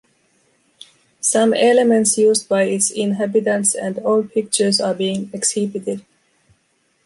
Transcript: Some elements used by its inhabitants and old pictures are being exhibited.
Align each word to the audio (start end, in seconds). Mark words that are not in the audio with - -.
Some 1.19 1.53
elements 1.53 2.17
used 2.17 2.49
by 2.49 2.63
its 2.63 2.89
inhabitants 2.89 3.75
and 3.75 3.99
old 4.03 4.31
pictures 4.33 4.81
are 4.81 4.95
being 4.95 5.29
exhibited. 5.31 6.03